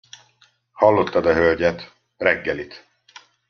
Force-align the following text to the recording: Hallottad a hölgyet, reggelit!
Hallottad 0.71 1.25
a 1.25 1.33
hölgyet, 1.33 1.93
reggelit! 2.17 2.87